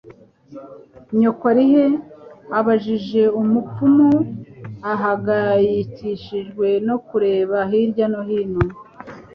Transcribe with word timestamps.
Nyoko 1.19 1.43
ari 1.51 1.65
he?" 1.71 1.85
abajije 2.59 3.21
Umupfumu, 3.41 4.09
ahangayikishijwe 4.93 6.67
no 6.87 6.95
kureba 7.07 7.57
hirya 7.69 8.07
no 8.13 8.21
hino. 8.27 8.61